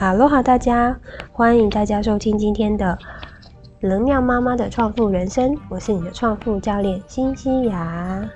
[0.00, 0.98] 哈喽哈，大家
[1.30, 2.98] 欢迎大家收听今天的
[3.80, 8.26] 能量妈妈的创富人生，我是你的创富教练辛西雅。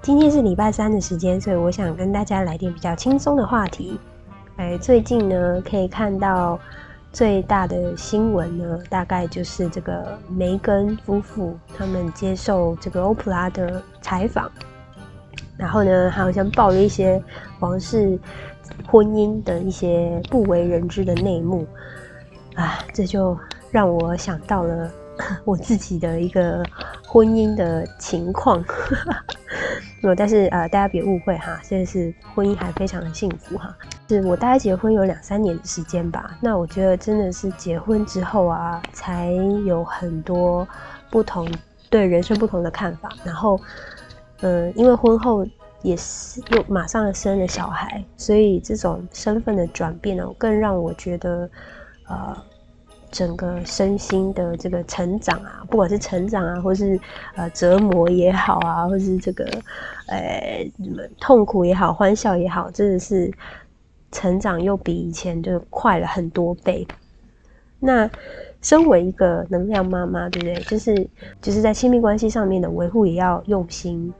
[0.00, 4.00] 今天是礼拜三的时间，所以我想跟大家来点比较轻松的话题。
[4.56, 6.58] 哎，最近呢，可以看到
[7.12, 14.50] 最大的新闻呢，大概就是这个梅根夫妇他们接受这个欧普拉的采访。
[15.60, 17.22] 然后呢，好像爆了一些
[17.58, 18.18] 王室
[18.86, 21.66] 婚姻的一些不为人知的内幕
[22.54, 23.38] 啊，这就
[23.70, 24.90] 让我想到了
[25.44, 26.64] 我自己的一个
[27.06, 28.64] 婚姻的情况。
[30.00, 33.76] 有，但是呃，大家别误会哈，现在是婚姻还非常的幸福哈。
[34.08, 39.30] 是我大概结婚有两三年的时间吧，那我觉得真的是结婚之后啊，才
[39.66, 40.66] 有很多
[41.10, 41.46] 不同
[41.90, 43.60] 对人生不同的看法，然后。
[44.42, 45.46] 嗯，因为婚后
[45.82, 51.50] 也是又马上生了小孩，所以这种身份的转变呢，更让我觉得，
[52.08, 52.36] 呃，
[53.10, 56.98] 整个身心的这个成长啊，不管是成长啊，或是
[57.34, 59.44] 呃折磨也好啊，或是这个
[60.06, 60.70] 呃
[61.18, 63.32] 痛苦也好，欢笑也好，真的是
[64.12, 66.86] 成长又比以前就快了很多倍。
[67.78, 68.10] 那
[68.60, 70.54] 身为一个能量妈妈，对不对？
[70.64, 71.08] 就是
[71.40, 74.12] 就是在亲密关系上面的维护也要用心。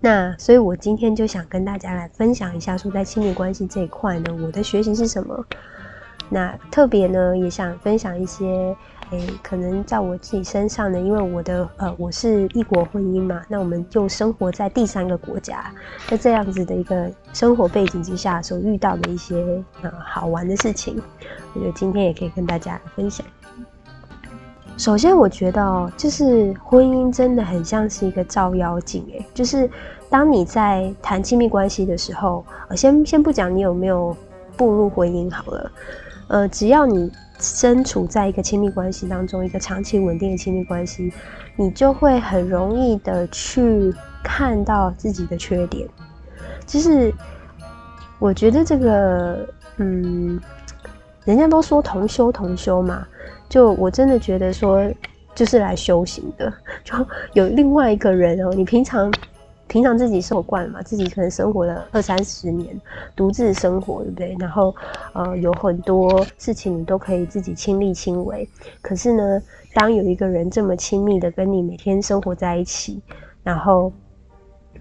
[0.00, 5.44] 那所以，我今天就想跟大家来分享一下，说在亲密关系这一块呢，我的学习是什么？
[6.30, 8.74] 那特别呢，也想分享一些，
[9.10, 15.70] 诶，可能在我自己身上呢，因为我的呃，我是异国婚姻嘛，那我们就生活在第三个国家，
[16.08, 21.02] 在这样子的一个生活背景之下，所遇到的一些呃好玩的事情，
[21.52, 23.26] 我觉得今天也可以跟大家分享。
[24.80, 29.68] 首先，我觉得就是婚姻真的很像是一个照妖镜，诶，就是
[30.08, 34.16] 当你在谈亲密关系的时候，呃，先先不讲你有没有
[34.56, 35.72] 步入婚姻好了，
[36.28, 41.12] 呃，只要你身处在一个亲密关系当中，一个长期稳定的亲密关系，
[41.56, 45.86] 你就会很容易的去看到自己的缺点。
[46.64, 47.12] 就是
[48.18, 49.46] 我觉得这个，
[49.76, 50.40] 嗯，
[51.30, 53.06] 人家都说同修同修嘛。
[53.48, 54.92] 就我真的觉得说，
[55.32, 56.52] 就是来修行的。
[56.82, 56.94] 就
[57.34, 59.12] 有另外一个人哦，你平常
[59.68, 62.80] 平常自己生活惯了嘛，自己可能生活了二三十年，
[63.14, 64.36] 独自生活，对不对？
[64.40, 64.74] 然后
[65.12, 68.48] 呃，有很多事情你都可以自己亲力亲为。
[68.82, 69.40] 可是呢，
[69.74, 73.00] 当有一个人这么亲密的跟你每天生活在一起，
[73.44, 73.92] 然后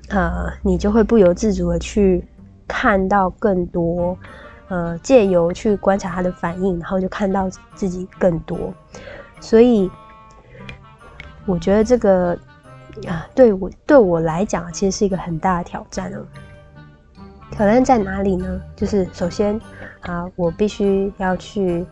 [0.09, 2.23] 呃，你就会不由自主的去
[2.67, 4.17] 看到更多。
[4.69, 8.73] 呃，借由去观察他的反应，然后就看到自己更多，
[9.39, 9.89] 所以
[11.45, 12.37] 我觉得这个
[13.07, 16.25] 啊，对我对我来讲，其实是一个很大的挑战哦。
[17.51, 18.61] 挑战在哪里呢？
[18.75, 19.59] 就是首先
[20.01, 21.85] 啊，我必须要去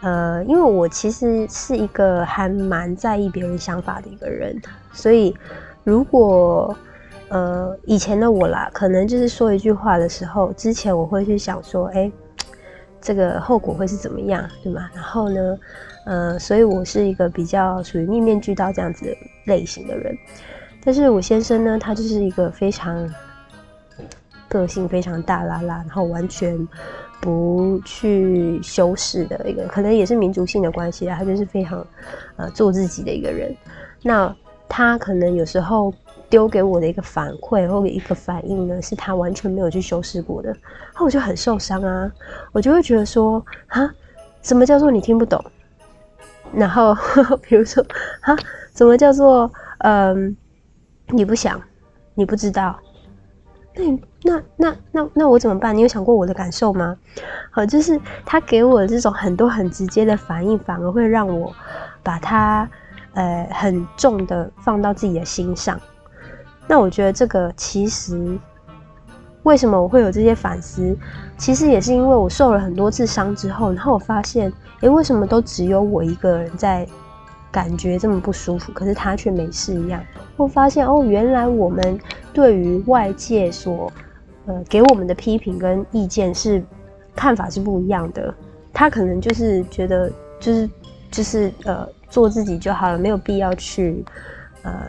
[0.00, 4.58] 呃，因为我其实是一个还蛮在意别人想法的一个人，
[4.90, 5.36] 所以
[5.84, 6.74] 如果
[7.32, 12.12] 呃以前的我啦，可能就是说一句话的时候，之前我会去想说，哎。
[13.04, 14.88] 这个后果会是怎么样，对吗？
[14.94, 15.58] 然后呢，
[16.06, 19.12] 呃，所以我是一个比较属于面面俱到这样子
[19.46, 20.16] 类型的人。
[20.84, 23.12] 但是我先生呢，他就是一个非常
[24.48, 26.56] 个性非常大啦啦，然后完全
[27.20, 31.84] 不去修饰的一个，可能也是民族性的关系啊，他就是非常
[32.36, 33.52] 呃做自己的一个人。
[34.00, 34.32] 那
[34.68, 35.92] 他可能有时候。
[36.32, 40.50] 丢给我的一个反馈或者一个反应呢，是他完全没有去修饰过的，
[40.94, 42.10] 那我就很受伤啊，
[42.52, 43.94] 我就会觉得说啊，
[44.40, 45.44] 什么叫做你听不懂？
[46.54, 46.96] 然后
[47.46, 47.84] 比如说
[48.22, 48.34] 啊，
[48.74, 50.34] 什么叫做嗯，
[51.08, 51.60] 你不想，
[52.14, 52.78] 你不知道？
[53.74, 55.76] 那你那那那那我怎么办？
[55.76, 56.96] 你有想过我的感受吗？
[57.50, 61.54] 好，就是他给我的这种很多很直接的反应，反而会让我
[62.02, 62.66] 把它
[63.12, 65.78] 呃很重的放到自己的心上。
[66.66, 68.38] 那我觉得这个其实，
[69.42, 70.96] 为什么我会有这些反思？
[71.36, 74.50] 其实也是因为我受了很多次伤之后，然后我发现，
[74.80, 76.86] 诶，为什么都只有我一个人在
[77.50, 80.00] 感觉这么不舒服，可是他却没事一样？
[80.36, 81.98] 我发现哦，原来我们
[82.32, 83.92] 对于外界所
[84.46, 86.62] 呃给我们的批评跟意见是
[87.14, 88.32] 看法是不一样的。
[88.72, 90.10] 他可能就是觉得
[90.40, 90.70] 就是
[91.10, 94.02] 就是呃做自己就好了，没有必要去
[94.62, 94.86] 呃。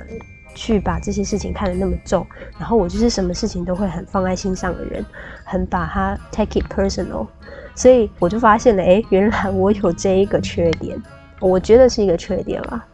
[0.55, 2.25] 去把这些事情看得那么重，
[2.57, 5.05] 然后我就是什么事情都会很放在心上的人，
[5.44, 7.27] 很把它 take it personal，
[7.75, 11.01] 所以我就发现了，哎，原来我有这一个缺点，
[11.39, 12.85] 我觉得是一个缺点啦。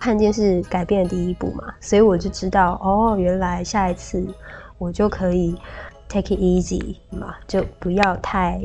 [0.00, 4.24] 看见是改变的第一步嘛，所以我就知道，哦，原来下一次
[4.78, 5.56] 我就可以
[6.08, 8.60] take it easy 嘛，就不要太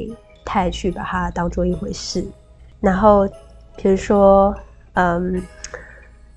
[0.45, 2.23] 太去把它当做一回事。
[2.79, 3.27] 然后，
[3.77, 4.55] 比如说，
[4.93, 5.41] 嗯，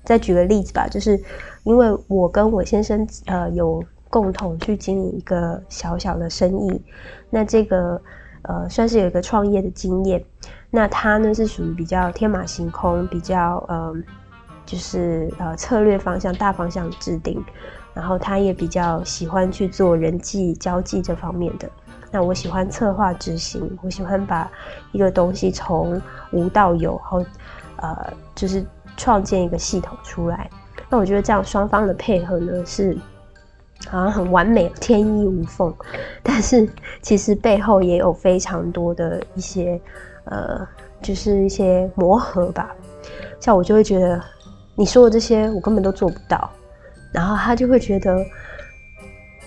[0.07, 1.21] 再举个例子吧，就是
[1.63, 6.81] 因为我跟我先生呃有共同去经营一个小小的生意，
[7.29, 8.01] 那这个
[8.43, 10.23] 呃算是有一个创业的经验。
[10.69, 14.01] 那他呢是属于比较天马行空，比较嗯，
[14.65, 17.43] 就是呃策略方向大方向制定，
[17.93, 21.69] 然后他也比较喜欢去做人际交际这方面的。
[22.11, 24.49] 那我喜欢策划执行，我喜欢把
[24.93, 26.01] 一个东西从
[26.31, 27.25] 无到有，然后
[27.75, 28.65] 呃，就是
[28.97, 30.49] 创建一个系统出来。
[30.89, 32.97] 那我觉得这样双方的配合呢，是
[33.87, 35.73] 好像很完美，天衣无缝。
[36.21, 36.67] 但是
[37.01, 39.79] 其实背后也有非常多的一些
[40.25, 40.67] 呃，
[41.01, 42.75] 就是一些磨合吧。
[43.39, 44.21] 像我就会觉得
[44.75, 46.49] 你说的这些我根本都做不到，
[47.13, 48.17] 然后他就会觉得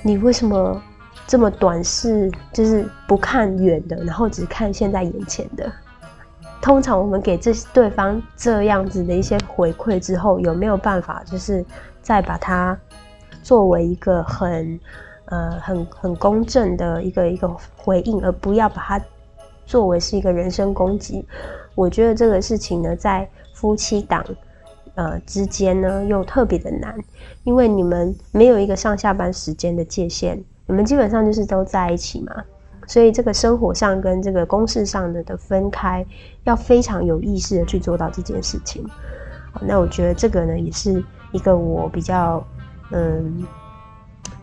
[0.02, 0.82] 你为什么？
[1.26, 5.70] 这么短视，就是不看远的，然后只看现在眼前的。
[6.60, 11.64] 通常我们给这对方这样子的一些回馈之后，有没有办法，就是
[12.02, 12.78] 再把它
[13.42, 14.78] 作为一个很
[15.26, 19.00] 呃很很公正的一个一个回应，而不要把它
[19.64, 21.24] 作为是一个人身攻击？
[21.74, 24.24] 我觉得这个事情呢，在夫妻档
[24.96, 26.94] 呃之间呢，又特别的难，
[27.44, 30.42] 因为你们没有一个上下班时间的界限。
[30.66, 32.44] 你们基本上就是都在一起嘛，
[32.90, 36.04] 所以这个生活上跟这个公事上的的分开，
[36.42, 38.84] 要非常有意识的去做到这件事情。
[39.60, 41.00] 那我觉得这个呢，也是
[41.30, 42.44] 一个我比较
[42.90, 43.46] 嗯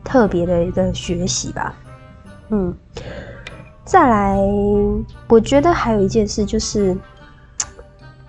[0.01, 1.75] 特别的一个学习吧。
[2.47, 2.73] 嗯，
[3.83, 4.39] 再来，
[5.27, 6.97] 我觉得还有一件事就是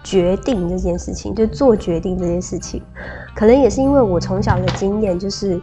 [0.03, 2.83] 决定这件事情，就做决定这件事情，
[3.37, 5.63] 可能也是因为我从小的经验就是。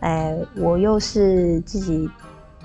[0.00, 2.06] 哎，我又是自己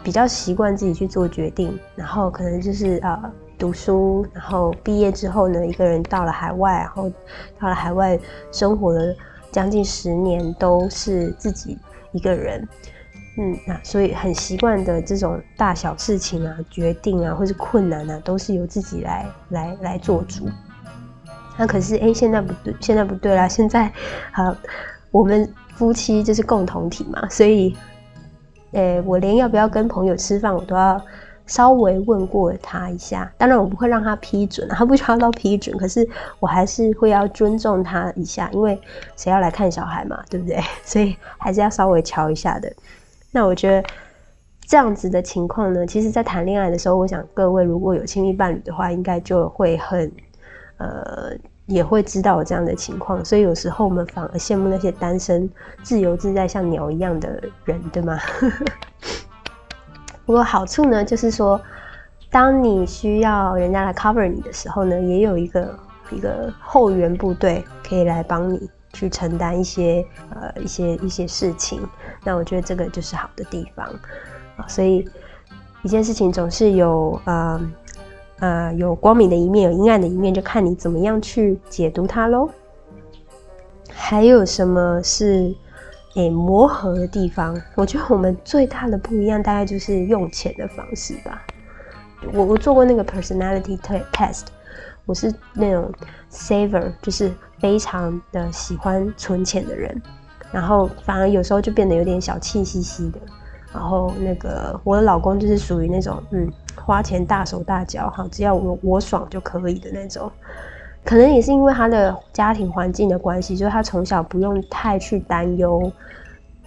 [0.04, 7.10] 比较习惯自己去做决定，然后可能就是呃读书，然后毕业之后呢，一个人到了海外，然后
[7.60, 8.18] 到了海外
[8.52, 9.16] 生活了
[9.52, 11.78] 将近十年，都是自己
[12.12, 12.68] 一个人，
[13.38, 20.48] 嗯，那所以很习惯的这种大小事情啊、决定啊，或是困难啊，都是由自己来来来做主。
[21.58, 23.92] 那可是哎，现在不对，现在不对啦，现在
[24.32, 24.56] 好
[25.12, 25.48] 我们。
[25.80, 27.74] 夫妻就是共同体嘛，所以，
[28.72, 31.02] 诶，我连要不要跟朋友吃饭，我都要
[31.48, 33.32] 稍微问过他一下。
[33.38, 36.08] 当然，我不会让他批准，他不需要到批准，可是
[36.40, 38.80] 我还是会要尊重他一下，因为
[39.16, 40.60] 谁要来看小孩嘛，对不对？
[40.86, 42.72] 所以还是要稍微瞧一下的。
[43.32, 43.88] 那我觉得
[44.68, 50.12] 这样子的情况呢，其实在谈恋爱的时候，我想各位如果有亲密伴侣的话，应该就会很，
[50.78, 51.32] 呃。
[51.70, 55.48] 也会知道有这样的情况，所以有时候我们反而羡慕那些单身、
[55.84, 58.18] 自由自在、像鸟一样的人，对吗？
[60.26, 61.62] 不过好处呢，就是说，
[62.32, 65.80] 当你需要人家来 cover 你的时候呢，也有一个
[66.10, 71.88] 一个后援部队可以来帮你去承担一些呃一些一些事情。
[72.24, 73.86] 那我觉得这个就是好的地方
[74.58, 74.66] 啊。
[74.68, 75.08] 所以
[75.84, 77.62] 一件事情总是有呃。
[78.40, 82.50] 呃，有光明的一面，有阴暗的一面，就看你怎么样去解读它喽。
[83.92, 85.54] 还有什么是
[86.16, 87.62] 诶磨合的地方？
[87.76, 91.46] 我觉得我们最大的不一样，大概就是用钱的方式吧。
[92.32, 93.78] 我我做过那个 personality
[94.14, 94.46] test，
[95.06, 95.92] 我是那种
[96.32, 100.02] saver，就是非常的喜欢存钱的人，
[100.50, 103.20] 然后反而有时候就变得有点小气兮兮的。
[103.74, 106.50] 然后那个我的老公就是属于那种嗯。
[106.86, 110.32] 花钱大手大脚哈，只要我我爽就可以的那种。
[111.04, 115.92] 可能也是因为他的家庭环境的关系，就是他从小不用太去担忧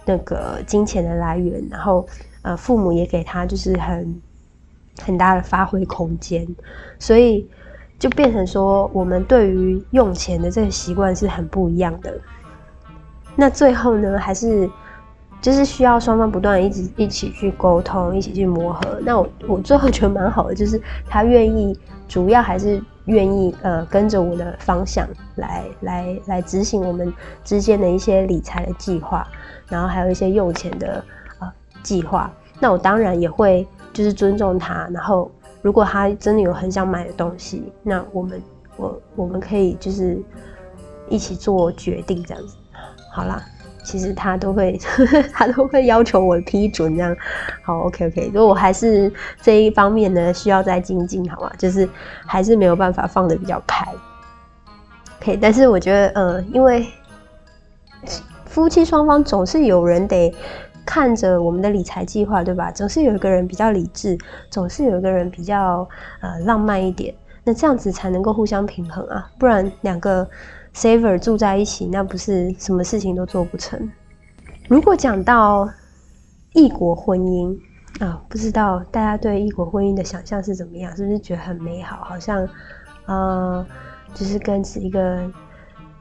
[0.05, 2.05] 那个金钱的来源，然后
[2.41, 4.21] 呃父母也给他就是很
[5.01, 6.47] 很大的发挥空间，
[6.99, 7.49] 所以
[7.99, 12.19] 就变成说我们对于用钱的这个习惯是很不一样的。
[13.35, 14.69] 那最后呢，还是。
[15.43, 18.97] 就是需要双方不断一直一起去沟通，一起去磨合。
[19.01, 29.27] 那我我最后觉得蛮好的，就是他愿意，主要还是愿意呃跟着我的方向来来来执行我们之间的一些理财的计划，
[29.67, 31.03] 然后还有一些用钱的
[31.39, 32.31] 呃计划。
[32.61, 35.29] 那我当然也会就是尊重他，然后
[35.61, 38.41] 如果他真的有很想买的东西，那我们
[38.77, 40.23] 我我们可以就是
[41.09, 42.55] 一起做决定这样子。
[43.11, 43.43] 好啦。
[43.83, 44.79] 其实他都会，
[45.33, 47.15] 他都会要求我批准这样。
[47.61, 48.31] 好，OK OK。
[48.33, 49.11] 如果我还是
[49.41, 51.51] 这一方面呢，需要再精进，好吗？
[51.57, 51.87] 就是
[52.25, 53.85] 还是没有办法放的比较开。
[55.21, 56.87] OK，但是我觉得，呃，因为
[58.45, 60.33] 夫妻双方总是有人得
[60.85, 62.69] 看着我们的理财计划，对吧？
[62.71, 64.17] 总是有一个人比较理智，
[64.49, 65.87] 总是有一个人比较
[66.19, 70.29] 呃浪漫一点，那这样子才能够互相平衡啊，不然两个
[70.73, 73.91] saver 住在一起，那不是什么事情都做不成。
[74.67, 75.69] 如果讲到
[76.53, 77.57] 异国婚姻
[77.99, 80.95] 啊，不知道大家对异国婚姻的想象是怎么样？
[80.95, 82.03] 是不是觉得很美好？
[82.03, 82.47] 好像
[83.05, 83.65] 呃，
[84.13, 85.31] 就是跟一个。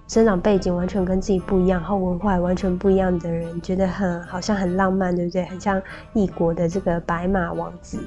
[0.08, 5.42] 生长背景完全跟自己不一样，然后文化完全不一样的人，觉得很好像很浪漫，对不对？
[5.46, 5.80] 很像
[6.12, 7.98] 异国的这个白马王子。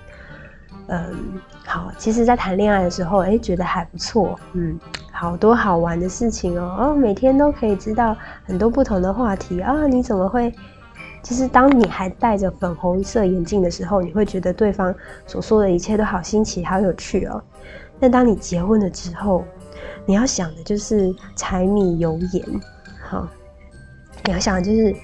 [0.86, 4.40] 嗯，好，其实，在谈恋爱的时候，哎，觉得还不错。
[4.54, 4.80] 嗯，
[5.12, 9.88] 好多好玩的事情哦，哦，每天都可以知道很多不同的话题啊。
[9.88, 10.54] 你怎么会？
[11.24, 14.94] 其实，当你还戴着粉红色眼镜的时候，你会觉得对方
[15.26, 17.42] 所说的一切都好新奇、好有趣哦。
[18.00, 19.44] 但当你结婚了之后，
[20.06, 22.46] 你要想的就是柴米油盐，
[23.10, 23.28] 好，
[24.26, 24.96] 你要想的就是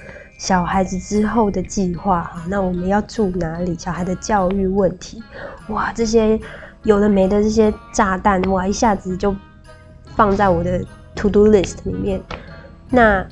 [0.41, 3.77] 小孩子之后的计划，哈，那我们要住哪里？
[3.77, 5.21] 小孩的教育问题，
[5.67, 6.37] 哇，这些
[6.81, 9.35] 有的没的这些炸弹，哇，一下子就
[10.15, 10.83] 放在我的
[11.13, 12.19] to do list 里面。
[12.89, 13.23] 那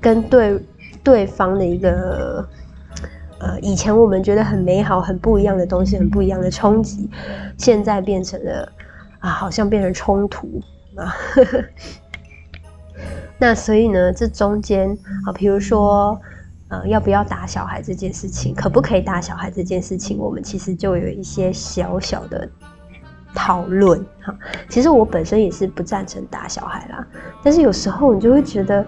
[0.00, 0.64] 跟对
[1.02, 2.48] 对方的一个
[3.40, 7.10] 呃，以前我们觉得很美好、很不一样的东西，很不一样的冲击，
[7.56, 8.72] 现在变成了
[9.18, 10.62] 啊，好像变成冲突。
[10.94, 11.12] 啊，
[13.40, 14.90] 那所以呢，这中间
[15.24, 16.20] 啊，比如说，
[16.68, 22.48] 呃，要不要打小孩这件事情，可不可以打小孩这件事情，我们其实就有一些小小的
[23.32, 24.36] 讨论哈。
[24.68, 27.06] 其实我本身也是不赞成打小孩啦，
[27.42, 28.84] 但是有时候你就会觉得，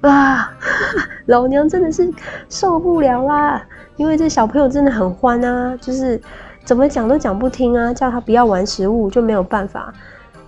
[0.00, 0.50] 啊，
[1.26, 2.10] 老娘真的是
[2.48, 3.62] 受不了啦，
[3.96, 6.18] 因为这小朋友真的很欢啊，就是
[6.64, 9.92] 怎么讲都讲不听啊，叫他不要玩食物就没有办法，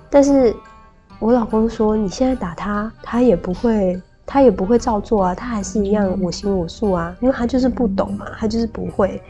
[0.08, 0.56] 但是。
[1.18, 9.20] 我老公说：“你现在打他，他也不会，他也不会照做啊，他还是一样我行我素啊，因为他就是不懂嘛，他就是不会，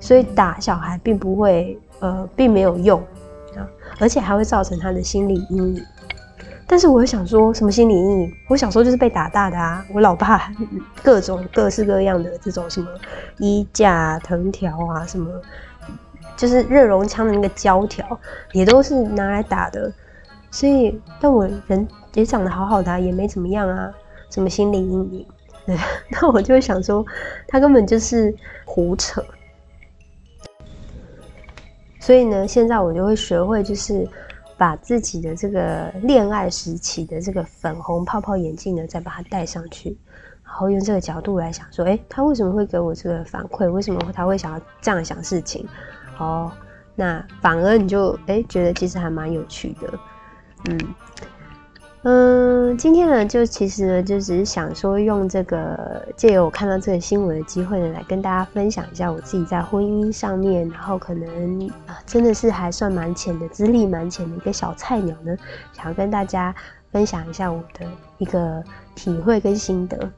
[0.00, 3.00] 所以打小孩并不会，呃，并没有用
[3.56, 3.62] 啊，
[4.00, 5.84] 而且还会造成他的心理阴影。
[6.66, 8.32] 但是我想说什么心理阴影？
[8.48, 10.52] 我小时候就是被打大的啊，我老爸
[11.04, 12.88] 各种各式各样的这种什么
[13.38, 15.30] 衣架、藤条啊，什么
[16.36, 18.18] 就是热熔枪的那个胶条，
[18.52, 19.90] 也都是拿来打的。”
[20.50, 23.92] 所以，但我人也长得好好的，也没怎么样啊，
[24.30, 25.26] 什么心理阴影？
[26.10, 27.04] 那我就想说，
[27.46, 29.24] 他根本就是胡扯。
[32.00, 34.08] 所以呢，现在我就会学会，就是
[34.56, 39.96] 把自己的这个恋爱时期的这个粉红泡泡眼镜呢，再把它戴上去，
[40.42, 43.70] 然后用这个角度来想说，哎，他为什么会给我这个反馈？
[43.70, 45.68] 为什么他会想要这样想事情？
[46.18, 46.50] 哦，
[46.96, 49.88] 那反而你就哎觉得其实还蛮有趣的。
[52.02, 65.36] 嗯，今天呢，就其实呢，就只是想说，用这个借由我看到这个新闻的机会呢，来跟大家分享一下我自己在婚姻上面，然后可能啊，真的是还算蛮浅的，资历蛮浅的一个小菜鸟呢，
[65.74, 66.54] 想要跟大家
[66.90, 67.84] 分享一下我的
[68.16, 68.64] 一个
[68.94, 70.10] 体会跟心得。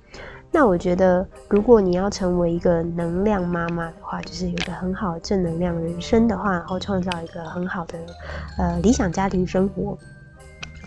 [0.53, 7.99] 那我觉得，如果你要成为一个能量妈妈的话，就是有一个很好的正能量人生的话，然后创造一个很好的
[8.59, 9.99] 呃理想家庭生活。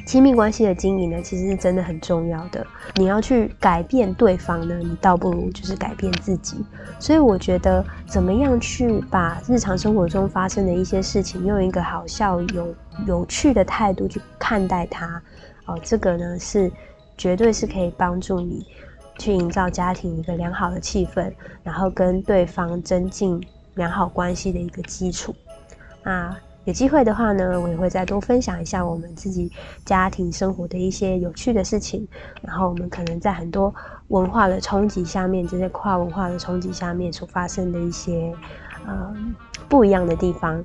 [0.05, 2.65] 亲密关系的经营呢，其实是真的很重要的。
[2.95, 6.63] 你要去改变对方呢，你倒不如就是改变自己。
[6.99, 12.75] 所以我觉得，怎么样去把日常生活中发生的一些事情，用一个好笑、有
[13.07, 15.21] 有趣的态度去看待它，
[15.65, 16.71] 哦，这个呢是
[17.17, 18.63] 绝对是可以帮助你
[19.17, 21.33] 去营造家庭一个良好的气氛，
[21.63, 23.43] 然后跟对方增进
[23.73, 25.33] 良好关系的一个基础。
[26.03, 26.37] 啊。
[26.65, 29.51] 有机会的话呢，我也会再多分享一下我们自己
[29.85, 32.07] 家庭生活的一些有趣的事情。
[32.41, 33.73] 然后我们可能在很多
[34.07, 38.33] 文化的冲击下面，这些跨文化的冲击下面所发生的一些
[38.87, 39.15] 呃
[39.69, 40.63] 不一样的地方。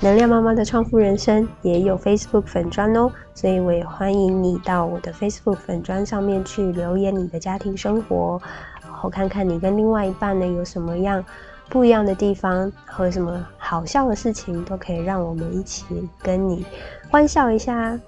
[0.00, 8.40] 能量妈妈的创富人生也有 Facebook 粉砖哦，所以我也欢迎你到我的 Facebook 粉砖上面去留言你的家庭生活，
[8.84, 11.24] 然后看看你跟另外一半呢有什么样。
[11.68, 15.84] 不一样的地方和什么好笑的事情，都可以让我们一起
[16.22, 16.64] 跟你
[17.10, 17.98] 欢笑一下。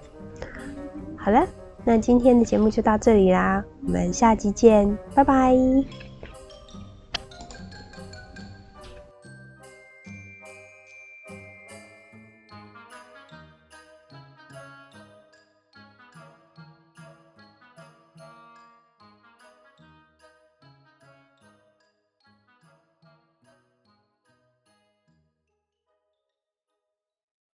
[1.16, 1.46] 好了，
[1.84, 5.54] 那今天的节目就到这里啦，我们下期见，拜拜。